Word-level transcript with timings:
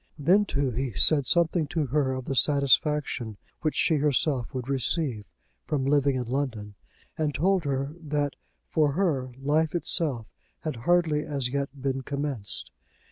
Then, 0.17 0.45
too, 0.45 0.71
he 0.71 0.93
said 0.93 1.27
something 1.27 1.67
to 1.67 1.85
her 1.85 2.13
of 2.13 2.25
the 2.25 2.33
satisfaction 2.33 3.37
which 3.61 3.75
she 3.75 3.97
herself 3.97 4.51
would 4.51 4.67
receive 4.67 5.25
from 5.67 5.85
living 5.85 6.15
in 6.15 6.23
London, 6.23 6.73
and 7.19 7.35
told 7.35 7.65
her 7.65 7.93
that, 8.01 8.35
for 8.67 8.93
her, 8.93 9.29
life 9.39 9.75
itself 9.75 10.25
had 10.61 10.75
hardly 10.87 11.23
as 11.23 11.49
yet 11.49 11.69
been 11.79 12.01
commenced. 12.01 12.71